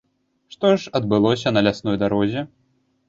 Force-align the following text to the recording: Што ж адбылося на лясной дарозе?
Што 0.53 0.71
ж 0.79 0.93
адбылося 0.99 1.53
на 1.55 1.65
лясной 1.67 2.01
дарозе? 2.05 2.47